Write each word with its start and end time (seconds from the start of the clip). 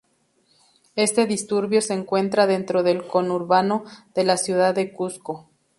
Este 0.95 1.27
distrito 1.27 1.79
se 1.81 1.93
encuentra 1.93 2.47
dentro 2.47 2.81
del 2.81 3.05
conurbano 3.05 3.83
de 4.15 4.23
la 4.23 4.37
ciudad 4.37 4.73
de 4.73 4.91
Cuzco. 4.91 5.51